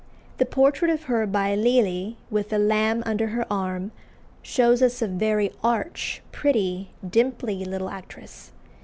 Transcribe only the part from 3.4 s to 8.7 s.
arm, shows us a very arch, pretty, dimply little actress.